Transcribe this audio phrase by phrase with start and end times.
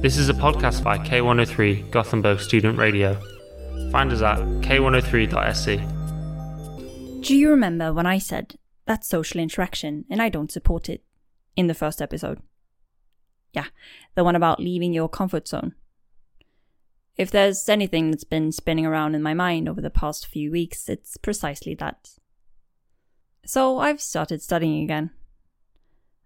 [0.00, 3.20] This is a podcast by K103 Gothenburg Student Radio.
[3.90, 5.76] Find us at k103.se.
[7.26, 8.54] Do you remember when I said
[8.86, 11.02] that's social interaction and I don't support it
[11.56, 12.40] in the first episode?
[13.52, 13.64] Yeah,
[14.14, 15.74] the one about leaving your comfort zone.
[17.16, 20.88] If there's anything that's been spinning around in my mind over the past few weeks,
[20.88, 22.10] it's precisely that.
[23.44, 25.10] So I've started studying again.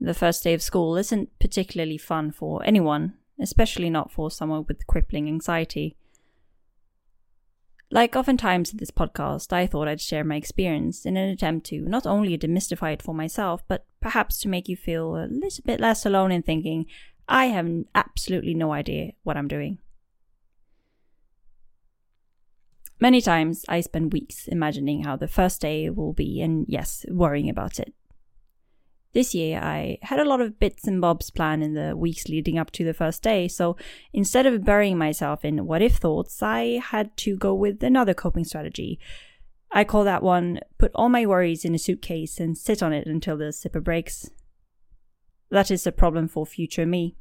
[0.00, 4.86] The first day of school isn't particularly fun for anyone, especially not for someone with
[4.86, 5.96] crippling anxiety.
[7.90, 11.80] Like oftentimes in this podcast, I thought I'd share my experience in an attempt to
[11.80, 15.80] not only demystify it for myself, but perhaps to make you feel a little bit
[15.80, 16.86] less alone in thinking
[17.28, 19.78] I have absolutely no idea what I'm doing.
[23.00, 27.48] Many times I spend weeks imagining how the first day will be and, yes, worrying
[27.48, 27.94] about it.
[29.14, 32.58] This year, I had a lot of bits and bobs planned in the weeks leading
[32.58, 33.76] up to the first day, so
[34.12, 38.44] instead of burying myself in what if thoughts, I had to go with another coping
[38.44, 39.00] strategy.
[39.70, 43.06] I call that one put all my worries in a suitcase and sit on it
[43.06, 44.30] until the zipper breaks.
[45.50, 47.16] That is a problem for future me.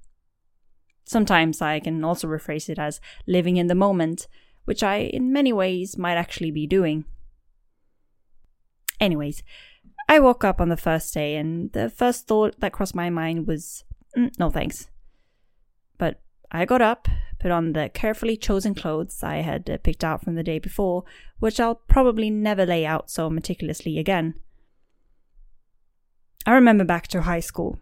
[1.05, 4.27] Sometimes I can also rephrase it as living in the moment,
[4.65, 7.05] which I, in many ways, might actually be doing.
[8.99, 9.43] Anyways,
[10.09, 13.45] I woke up on the first day, and the first thought that crossed my mind
[13.45, 13.83] was,
[14.17, 14.87] mm, no thanks.
[15.97, 20.23] But I got up, put on the carefully chosen clothes I had uh, picked out
[20.23, 21.03] from the day before,
[21.39, 24.35] which I'll probably never lay out so meticulously again.
[26.45, 27.79] I remember back to high school.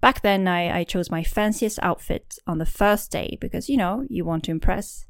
[0.00, 4.04] Back then, I, I chose my fanciest outfit on the first day because, you know,
[4.08, 5.06] you want to impress.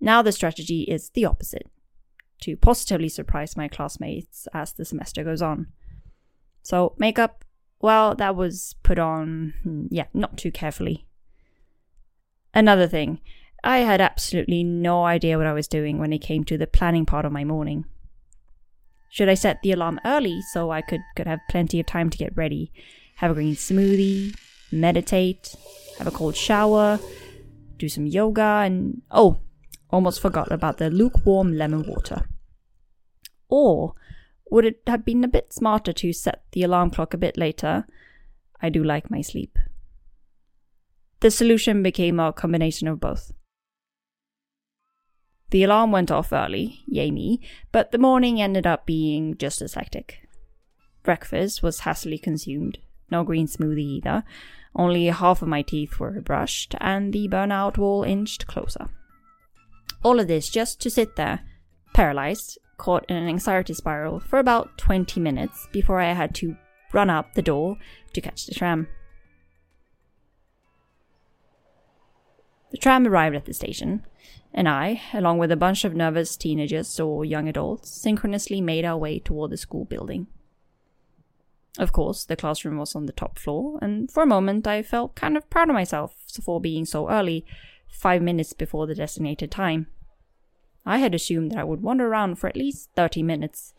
[0.00, 1.68] Now the strategy is the opposite
[2.40, 5.68] to positively surprise my classmates as the semester goes on.
[6.62, 7.44] So, makeup,
[7.80, 11.06] well, that was put on, hmm, yeah, not too carefully.
[12.54, 13.20] Another thing,
[13.62, 17.06] I had absolutely no idea what I was doing when it came to the planning
[17.06, 17.84] part of my morning.
[19.10, 22.18] Should I set the alarm early so I could, could have plenty of time to
[22.18, 22.72] get ready,
[23.16, 24.36] have a green smoothie,
[24.70, 25.54] meditate,
[25.98, 26.98] have a cold shower,
[27.78, 29.38] do some yoga, and oh,
[29.96, 32.28] Almost forgot about the lukewarm lemon water.
[33.48, 33.94] Or
[34.50, 37.86] would it have been a bit smarter to set the alarm clock a bit later?
[38.60, 39.58] I do like my sleep.
[41.20, 43.32] The solution became a combination of both.
[45.48, 47.40] The alarm went off early, yay me,
[47.72, 50.28] but the morning ended up being just as hectic.
[51.04, 52.80] Breakfast was hastily consumed,
[53.10, 54.24] no green smoothie either,
[54.74, 58.90] only half of my teeth were brushed, and the burnout wall inched closer.
[60.06, 61.40] All of this just to sit there,
[61.92, 66.56] paralyzed, caught in an anxiety spiral for about 20 minutes before I had to
[66.92, 67.76] run out the door
[68.12, 68.86] to catch the tram.
[72.70, 74.06] The tram arrived at the station,
[74.54, 78.96] and I, along with a bunch of nervous teenagers or young adults, synchronously made our
[78.96, 80.28] way toward the school building.
[81.80, 85.16] Of course, the classroom was on the top floor, and for a moment I felt
[85.16, 87.44] kind of proud of myself for being so early
[87.88, 89.88] five minutes before the designated time.
[90.86, 93.74] I had assumed that I would wander around for at least 30 minutes.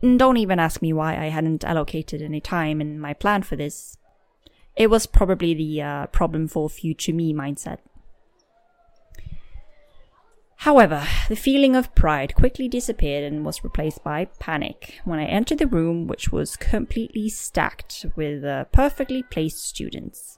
[0.00, 3.96] Don't even ask me why I hadn't allocated any time in my plan for this.
[4.76, 7.78] It was probably the uh, problem for future me mindset.
[10.62, 15.58] However, the feeling of pride quickly disappeared and was replaced by panic when I entered
[15.58, 20.37] the room, which was completely stacked with uh, perfectly placed students.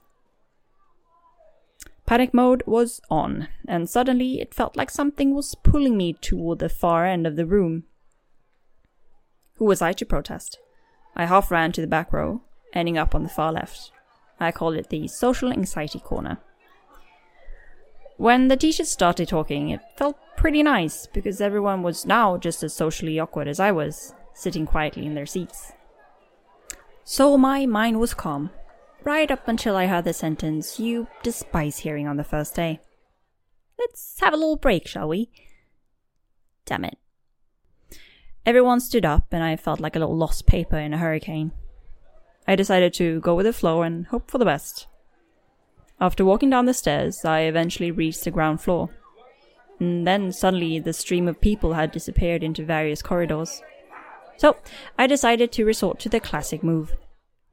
[2.11, 6.67] Panic mode was on, and suddenly it felt like something was pulling me toward the
[6.67, 7.85] far end of the room.
[9.55, 10.59] Who was I to protest?
[11.15, 12.41] I half ran to the back row,
[12.73, 13.93] ending up on the far left.
[14.41, 16.39] I called it the social anxiety corner.
[18.17, 22.73] When the teachers started talking, it felt pretty nice because everyone was now just as
[22.73, 25.71] socially awkward as I was, sitting quietly in their seats.
[27.05, 28.49] So my mind was calm
[29.03, 32.79] right up until I heard the sentence you despise hearing on the first day.
[33.79, 35.31] Let's have a little break, shall we?
[36.65, 36.97] Damn it.
[38.45, 41.51] Everyone stood up, and I felt like a little lost paper in a hurricane.
[42.47, 44.87] I decided to go with the flow and hope for the best.
[45.99, 48.89] After walking down the stairs, I eventually reached the ground floor.
[49.79, 53.61] And then suddenly the stream of people had disappeared into various corridors.
[54.37, 54.57] So
[54.97, 56.95] I decided to resort to the classic move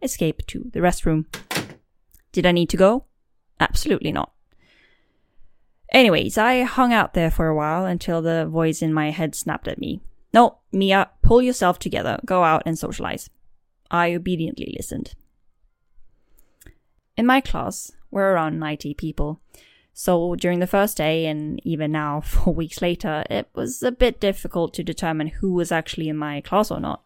[0.03, 1.27] escape to the restroom.
[2.33, 3.05] Did I need to go?
[3.61, 4.33] Absolutely not.
[5.91, 9.69] Anyways, I hung out there for a while until the voice in my head snapped
[9.69, 10.01] at me.
[10.35, 13.31] No, Mia, pull yourself together, go out and socialize.
[13.91, 15.15] I obediently listened.
[17.17, 19.41] In my class, we're around 90 people.
[19.95, 24.21] So during the first day, and even now, four weeks later, it was a bit
[24.21, 27.03] difficult to determine who was actually in my class or not.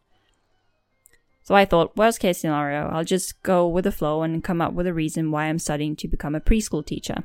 [1.43, 4.73] So I thought, worst case scenario, I'll just go with the flow and come up
[4.73, 7.25] with a reason why I'm studying to become a preschool teacher.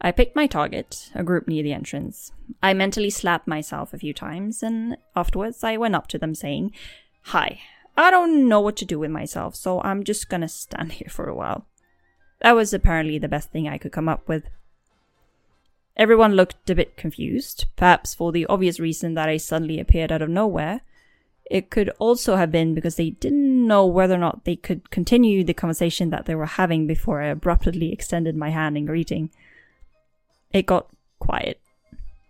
[0.00, 2.32] I picked my target, a group near the entrance.
[2.62, 6.72] I mentally slapped myself a few times, and afterwards I went up to them saying,
[7.24, 7.60] Hi,
[7.96, 11.28] I don't know what to do with myself, so I'm just gonna stand here for
[11.28, 11.66] a while.
[12.40, 14.44] That was apparently the best thing I could come up with.
[15.96, 20.22] Everyone looked a bit confused, perhaps for the obvious reason that I suddenly appeared out
[20.22, 20.80] of nowhere.
[21.50, 25.44] It could also have been because they didn't know whether or not they could continue
[25.44, 29.30] the conversation that they were having before I abruptly extended my hand in greeting.
[30.52, 30.88] It got
[31.18, 31.60] quiet.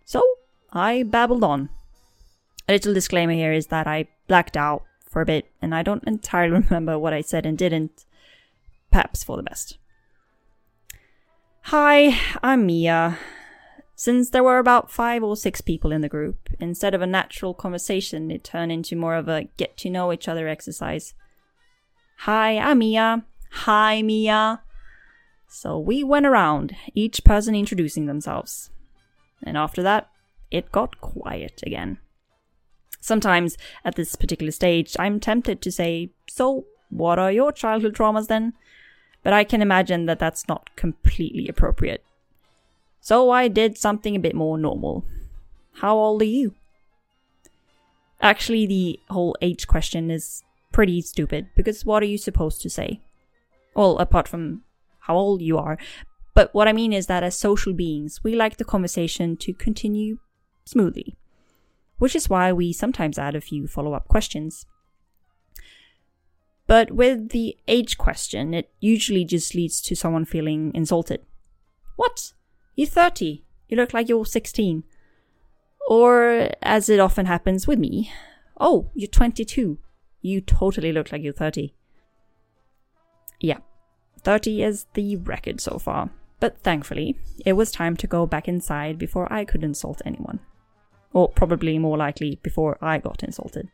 [0.03, 0.21] So
[0.73, 1.69] I babbled on.
[2.67, 6.03] A little disclaimer here is that I blacked out for a bit and I don't
[6.03, 8.05] entirely remember what I said and didn't.
[8.91, 9.77] Perhaps for the best.
[11.63, 13.17] Hi, I'm Mia.
[13.97, 17.53] Since there were about five or six people in the group, instead of a natural
[17.53, 21.13] conversation, it turned into more of a get to know each other exercise.
[22.19, 23.23] Hi, I'm Mia.
[23.51, 24.61] Hi, Mia.
[25.47, 28.69] So we went around, each person introducing themselves.
[29.43, 30.09] And after that,
[30.51, 31.97] it got quiet again.
[32.99, 38.27] Sometimes, at this particular stage, I'm tempted to say, So, what are your childhood traumas
[38.27, 38.53] then?
[39.23, 42.04] But I can imagine that that's not completely appropriate.
[43.05, 45.05] So I did something a bit more normal.
[45.73, 46.55] How old are you?
[48.19, 50.41] Actually, the whole age question is
[50.71, 53.01] pretty stupid because what are you supposed to say?
[53.75, 54.63] Well, apart from
[55.01, 55.77] how old you are.
[56.33, 60.17] But what I mean is that as social beings, we like the conversation to continue
[60.65, 61.15] smoothly,
[61.99, 64.65] which is why we sometimes add a few follow up questions.
[66.65, 71.21] But with the age question, it usually just leads to someone feeling insulted.
[71.97, 72.33] What?
[72.75, 73.43] You're 30.
[73.69, 74.83] You look like you're 16.
[75.87, 78.11] Or, as it often happens with me,
[78.59, 79.77] oh, you're 22.
[80.21, 81.73] You totally look like you're 30.
[83.39, 83.59] Yeah,
[84.23, 86.09] 30 is the record so far.
[86.39, 90.39] But thankfully, it was time to go back inside before I could insult anyone.
[91.13, 93.69] Or probably more likely, before I got insulted.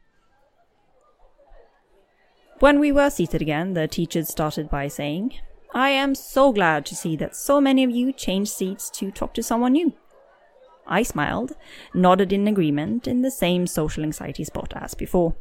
[2.59, 5.33] When we were seated again, the teacher started by saying,
[5.73, 9.33] I am so glad to see that so many of you changed seats to talk
[9.35, 9.93] to someone new.
[10.85, 11.53] I smiled,
[11.93, 15.35] nodded in agreement in the same social anxiety spot as before.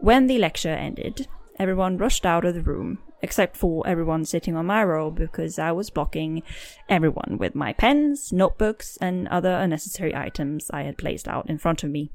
[0.00, 1.28] When the lecture ended,
[1.60, 5.70] everyone rushed out of the room, except for everyone sitting on my row because I
[5.70, 6.42] was blocking
[6.88, 11.84] everyone with my pens, notebooks, and other unnecessary items I had placed out in front
[11.84, 12.10] of me.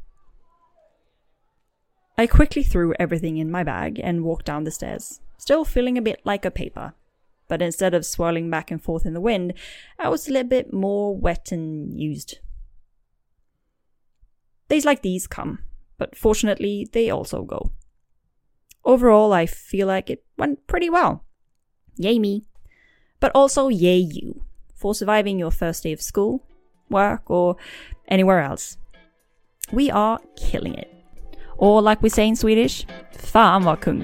[2.17, 6.01] I quickly threw everything in my bag and walked down the stairs, still feeling a
[6.01, 6.93] bit like a paper.
[7.47, 9.53] But instead of swirling back and forth in the wind,
[9.97, 12.39] I was a little bit more wet and used.
[14.67, 15.59] Days like these come,
[15.97, 17.71] but fortunately, they also go.
[18.83, 21.23] Overall, I feel like it went pretty well.
[21.95, 22.43] Yay me.
[23.19, 24.43] But also, yay you
[24.75, 26.45] for surviving your first day of school,
[26.89, 27.55] work, or
[28.07, 28.77] anywhere else.
[29.71, 30.93] We are killing it.
[31.57, 34.01] Or like we say in Swedish, fan vad kung.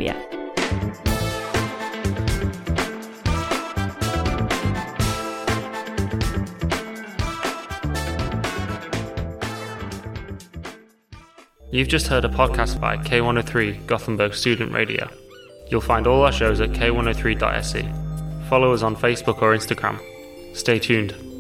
[11.74, 15.10] You've just heard a podcast by K103 Gothenburg Student Radio.
[15.70, 17.92] You'll find all our shows at k103.se.
[18.48, 20.00] Follow us on Facebook or Instagram.
[20.56, 21.33] Stay tuned.